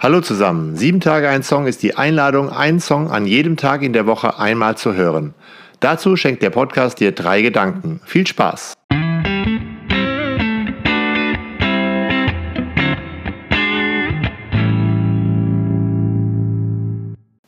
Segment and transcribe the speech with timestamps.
[0.00, 0.76] Hallo zusammen.
[0.76, 4.38] Sieben Tage ein Song ist die Einladung, einen Song an jedem Tag in der Woche
[4.38, 5.34] einmal zu hören.
[5.80, 8.00] Dazu schenkt der Podcast dir drei Gedanken.
[8.04, 8.74] Viel Spaß!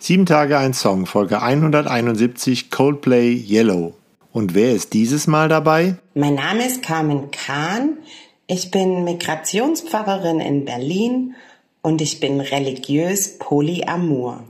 [0.01, 3.95] Sieben Tage ein Song, Folge 171, Coldplay Yellow.
[4.33, 5.95] Und wer ist dieses Mal dabei?
[6.15, 7.99] Mein Name ist Carmen Kahn.
[8.49, 11.37] Ich bin Migrationspfarrerin in Berlin
[11.83, 14.45] und ich bin religiös polyamor.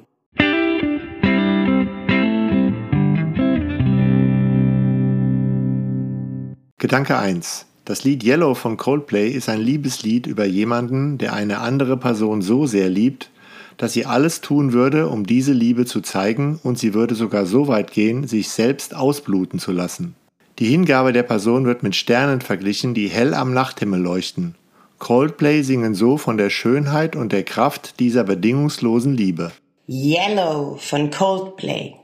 [6.78, 7.66] Gedanke 1.
[7.84, 12.66] Das Lied Yellow von Coldplay ist ein Liebeslied über jemanden, der eine andere Person so
[12.66, 13.30] sehr liebt,
[13.76, 17.68] dass sie alles tun würde, um diese Liebe zu zeigen und sie würde sogar so
[17.68, 20.14] weit gehen, sich selbst ausbluten zu lassen.
[20.58, 24.54] Die Hingabe der Person wird mit Sternen verglichen, die hell am Nachthimmel leuchten.
[25.00, 29.50] Coldplay singen so von der Schönheit und der Kraft dieser bedingungslosen Liebe.
[29.88, 31.94] Yellow von Coldplay.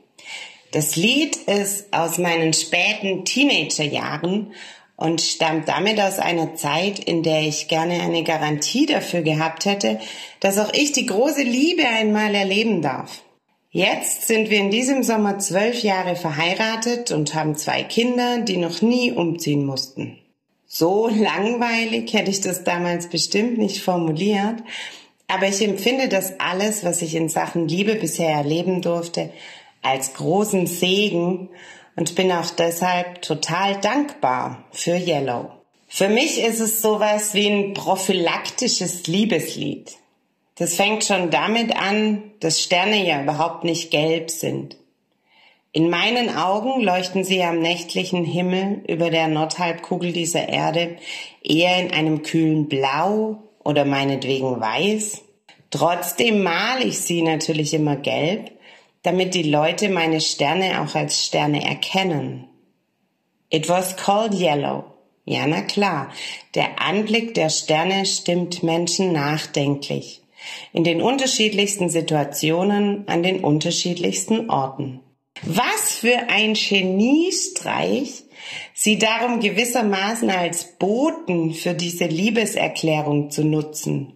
[0.73, 4.53] Das Lied ist aus meinen späten Teenagerjahren
[4.97, 10.01] und stammt damit aus einer Zeit, in der ich gerne eine Garantie dafür gehabt hätte,
[10.41, 13.23] dass auch ich die große Liebe einmal erleben darf.
[13.71, 18.81] Jetzt sind wir in diesem Sommer zwölf Jahre verheiratet und haben zwei Kinder, die noch
[18.81, 20.19] nie umziehen mussten.
[20.79, 24.63] So langweilig hätte ich das damals bestimmt nicht formuliert,
[25.27, 29.31] aber ich empfinde das alles, was ich in Sachen Liebe bisher erleben durfte,
[29.81, 31.49] als großen Segen
[31.97, 35.51] und bin auch deshalb total dankbar für Yellow.
[35.89, 39.97] Für mich ist es sowas wie ein prophylaktisches Liebeslied.
[40.57, 44.77] Das fängt schon damit an, dass Sterne ja überhaupt nicht gelb sind.
[45.77, 50.97] In meinen Augen leuchten sie am nächtlichen Himmel über der Nordhalbkugel dieser Erde
[51.43, 55.21] eher in einem kühlen Blau oder meinetwegen weiß.
[55.71, 58.53] Trotzdem male ich sie natürlich immer gelb,
[59.03, 62.49] damit die Leute meine Sterne auch als Sterne erkennen.
[63.51, 64.85] It was called yellow.
[65.27, 66.11] Ja, na klar.
[66.55, 70.23] Der Anblick der Sterne stimmt Menschen nachdenklich.
[70.73, 75.03] In den unterschiedlichsten Situationen, an den unterschiedlichsten Orten.
[75.43, 78.25] Was für ein Geniestreich,
[78.75, 84.13] sie darum gewissermaßen als Boten für diese Liebeserklärung zu nutzen,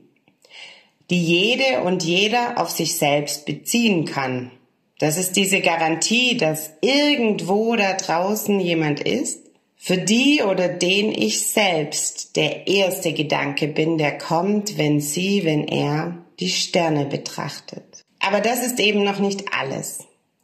[1.10, 4.50] die jede und jeder auf sich selbst beziehen kann.
[4.98, 9.40] Das ist diese Garantie, dass irgendwo da draußen jemand ist,
[9.76, 15.66] für die oder den ich selbst der erste Gedanke bin, der kommt, wenn sie, wenn
[15.66, 18.04] er die Sterne betrachtet.
[18.18, 20.00] Aber das ist eben noch nicht alles.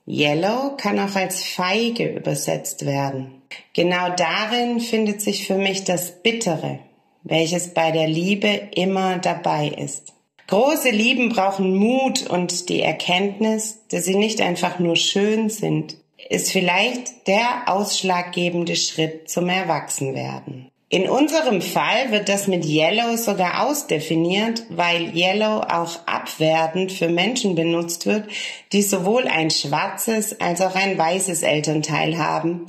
[0.06, 3.43] Yellow kann auch als feige übersetzt werden.
[3.72, 6.78] Genau darin findet sich für mich das Bittere,
[7.22, 10.12] welches bei der Liebe immer dabei ist.
[10.47, 15.97] Große Lieben brauchen Mut und die Erkenntnis, dass sie nicht einfach nur schön sind,
[16.28, 20.71] ist vielleicht der ausschlaggebende Schritt zum Erwachsenwerden.
[20.88, 27.56] In unserem Fall wird das mit Yellow sogar ausdefiniert, weil Yellow auch abwertend für Menschen
[27.56, 28.28] benutzt wird,
[28.72, 32.66] die sowohl ein schwarzes als auch ein weißes Elternteil haben,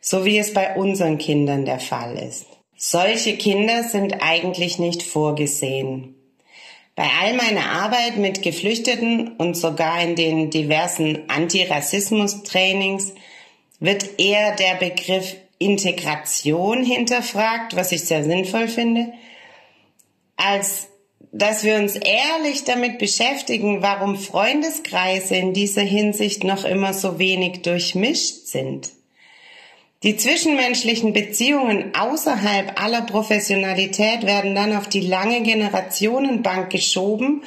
[0.00, 2.46] so wie es bei unseren Kindern der Fall ist.
[2.76, 6.16] Solche Kinder sind eigentlich nicht vorgesehen.
[6.96, 13.14] Bei all meiner Arbeit mit Geflüchteten und sogar in den diversen Antirassismus-Trainings
[13.78, 19.12] wird eher der Begriff Integration hinterfragt, was ich sehr sinnvoll finde,
[20.36, 20.88] als
[21.32, 27.62] dass wir uns ehrlich damit beschäftigen, warum Freundeskreise in dieser Hinsicht noch immer so wenig
[27.62, 28.90] durchmischt sind.
[30.02, 37.44] Die zwischenmenschlichen Beziehungen außerhalb aller Professionalität werden dann auf die lange Generationenbank geschoben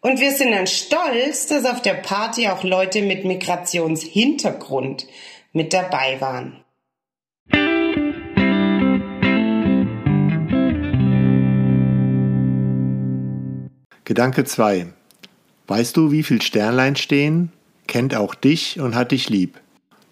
[0.00, 5.08] und wir sind dann stolz, dass auf der Party auch Leute mit Migrationshintergrund
[5.52, 6.64] mit dabei waren.
[14.06, 14.86] Gedanke 2.
[15.66, 17.50] Weißt du, wie viel Sternlein stehen?
[17.88, 19.60] Kennt auch dich und hat dich lieb.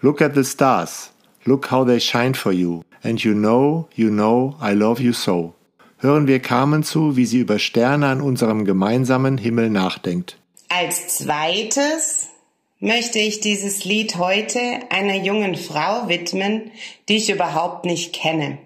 [0.00, 1.12] Look at the stars.
[1.44, 2.82] Look how they shine for you.
[3.04, 5.54] And you know, you know, I love you so.
[5.98, 10.38] Hören wir Carmen zu, wie sie über Sterne an unserem gemeinsamen Himmel nachdenkt.
[10.68, 12.30] Als zweites
[12.80, 14.58] möchte ich dieses Lied heute
[14.90, 16.72] einer jungen Frau widmen,
[17.08, 18.58] die ich überhaupt nicht kenne.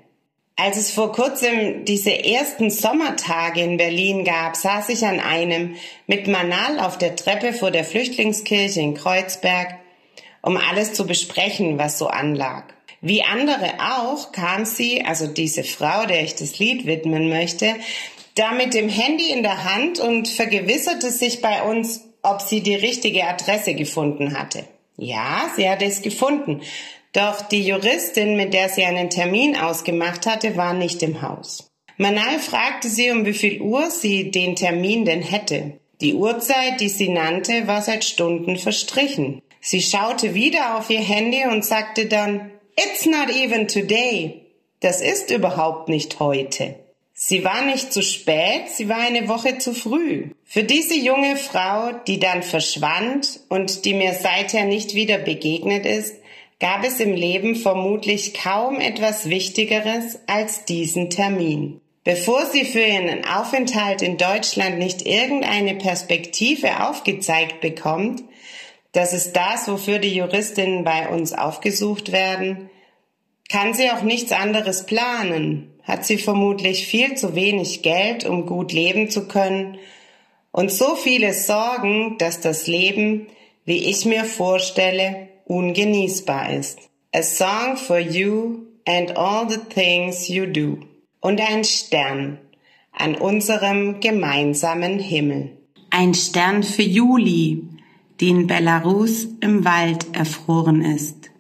[0.61, 5.77] Als es vor kurzem diese ersten Sommertage in Berlin gab, saß ich an einem
[6.09, 9.77] mit Manal auf der Treppe vor der Flüchtlingskirche in Kreuzberg,
[10.43, 12.65] um alles zu besprechen, was so anlag.
[13.01, 17.77] Wie andere auch kam sie, also diese Frau, der ich das Lied widmen möchte,
[18.35, 22.75] da mit dem Handy in der Hand und vergewisserte sich bei uns, ob sie die
[22.75, 24.65] richtige Adresse gefunden hatte.
[24.97, 26.63] Ja, sie hatte es gefunden.
[27.19, 31.69] Doch die Juristin, mit der sie einen Termin ausgemacht hatte, war nicht im Haus.
[31.97, 35.73] Manal fragte sie, um wie viel Uhr sie den Termin denn hätte.
[36.01, 39.43] Die Uhrzeit, die sie nannte, war seit Stunden verstrichen.
[39.61, 44.43] Sie schaute wieder auf ihr Handy und sagte dann, It's not even today.
[44.79, 46.77] Das ist überhaupt nicht heute.
[47.15, 50.29] Sie war nicht zu spät, sie war eine Woche zu früh.
[50.45, 56.15] Für diese junge Frau, die dann verschwand und die mir seither nicht wieder begegnet ist,
[56.61, 61.81] gab es im Leben vermutlich kaum etwas Wichtigeres als diesen Termin.
[62.05, 68.23] Bevor sie für ihren Aufenthalt in Deutschland nicht irgendeine Perspektive aufgezeigt bekommt,
[68.93, 72.71] das ist das, wofür die Juristinnen bei uns aufgesucht werden,
[73.51, 78.73] kann sie auch nichts anderes planen, hat sie vermutlich viel zu wenig Geld, um gut
[78.73, 79.79] leben zu können
[80.51, 83.29] und so viele Sorgen, dass das Leben,
[83.65, 86.79] wie ich mir vorstelle, ungenießbar ist.
[87.15, 90.79] A song for you and all the things you do.
[91.21, 92.39] Und ein Stern
[92.93, 95.51] an unserem gemeinsamen Himmel.
[95.91, 97.65] Ein Stern für Juli,
[98.21, 101.31] die in Belarus im Wald erfroren ist.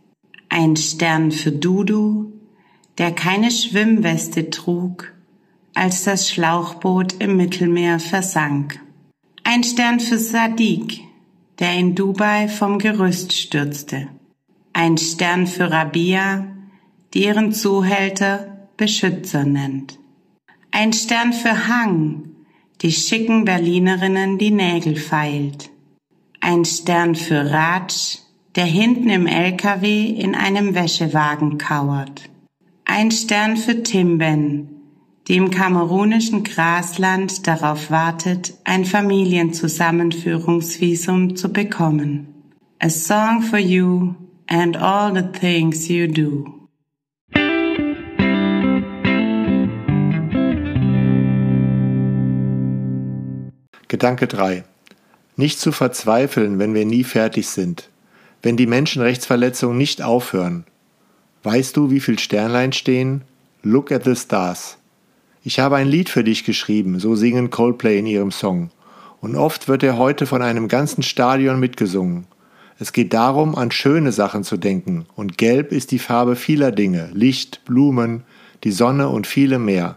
[0.48, 2.32] Ein Stern für Dudu,
[2.96, 5.12] der keine Schwimmweste trug,
[5.74, 8.80] als das Schlauchboot im Mittelmeer versank.
[9.44, 11.00] Ein Stern für Sadiq,
[11.58, 14.08] der in Dubai vom Gerüst stürzte.
[14.72, 16.46] Ein Stern für Rabia,
[17.12, 19.98] die ihren Zuhälter Beschützer nennt.
[20.70, 22.30] Ein Stern für Hang,
[22.82, 25.70] die schicken Berlinerinnen die Nägel feilt.
[26.40, 28.18] Ein Stern für Raj,
[28.54, 32.28] der hinten im LKW in einem Wäschewagen kauert
[32.88, 34.77] ein Stern für Timben,
[35.28, 42.26] die im kamerunischen Grasland darauf wartet, ein Familienzusammenführungsvisum zu bekommen.
[42.80, 44.14] A song for you
[44.46, 46.54] and all the things you do.
[53.88, 54.64] Gedanke 3.
[55.36, 57.88] Nicht zu verzweifeln, wenn wir nie fertig sind,
[58.42, 60.64] wenn die Menschenrechtsverletzungen nicht aufhören,
[61.42, 63.22] Weißt du, wie viel Sternlein stehen?
[63.62, 64.77] Look at the stars.
[65.44, 68.70] Ich habe ein Lied für dich geschrieben, so singen Coldplay in ihrem Song.
[69.20, 72.26] Und oft wird er heute von einem ganzen Stadion mitgesungen.
[72.80, 77.10] Es geht darum, an schöne Sachen zu denken, und gelb ist die Farbe vieler Dinge,
[77.12, 78.22] Licht, Blumen,
[78.64, 79.96] die Sonne und viele mehr.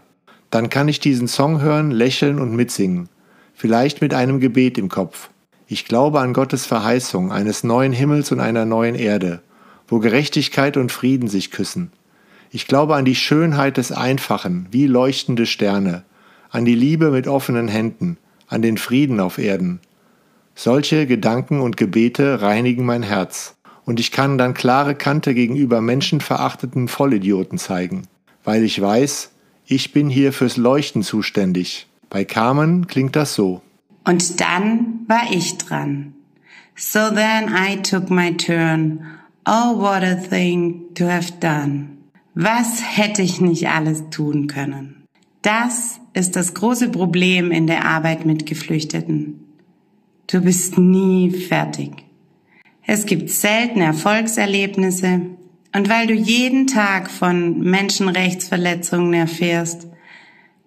[0.50, 3.08] Dann kann ich diesen Song hören, lächeln und mitsingen,
[3.54, 5.30] vielleicht mit einem Gebet im Kopf.
[5.66, 9.42] Ich glaube an Gottes Verheißung eines neuen Himmels und einer neuen Erde,
[9.88, 11.92] wo Gerechtigkeit und Frieden sich küssen.
[12.54, 16.04] Ich glaube an die Schönheit des Einfachen, wie leuchtende Sterne,
[16.50, 19.80] an die Liebe mit offenen Händen, an den Frieden auf Erden.
[20.54, 23.56] Solche Gedanken und Gebete reinigen mein Herz,
[23.86, 28.02] und ich kann dann klare Kante gegenüber menschenverachteten Vollidioten zeigen,
[28.44, 29.30] weil ich weiß,
[29.64, 31.86] ich bin hier fürs Leuchten zuständig.
[32.10, 33.62] Bei Carmen klingt das so.
[34.04, 36.12] Und dann war ich dran.
[36.76, 39.00] So then I took my turn
[39.46, 41.91] Oh, what a thing to have done.
[42.34, 45.04] Was hätte ich nicht alles tun können?
[45.42, 49.40] Das ist das große Problem in der Arbeit mit Geflüchteten.
[50.28, 51.90] Du bist nie fertig.
[52.86, 55.20] Es gibt selten Erfolgserlebnisse
[55.74, 59.88] und weil du jeden Tag von Menschenrechtsverletzungen erfährst,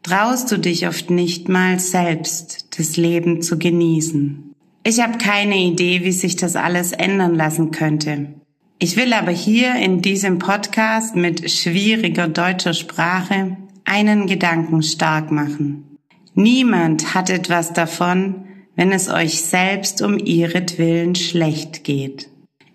[0.03, 4.53] traust du dich oft nicht mal selbst, das Leben zu genießen.
[4.83, 8.35] Ich habe keine Idee, wie sich das alles ändern lassen könnte.
[8.77, 13.55] Ich will aber hier in diesem Podcast mit schwieriger deutscher Sprache
[13.85, 15.97] einen Gedanken stark machen.
[16.33, 22.29] Niemand hat etwas davon, wenn es euch selbst um ihretwillen schlecht geht.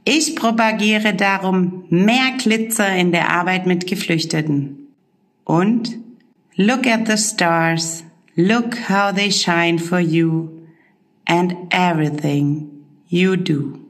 [0.05, 4.89] Ich propagiere darum mehr Glitzer in der Arbeit mit Geflüchteten.
[5.45, 5.99] Und
[6.57, 8.05] look at the stars,
[8.35, 10.49] look how they shine for you
[11.27, 12.67] and everything
[13.09, 13.90] you do.